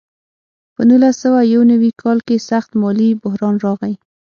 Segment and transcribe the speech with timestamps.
[0.75, 3.93] په نولس سوه یو نوي کال کې سخت مالي بحران راغی.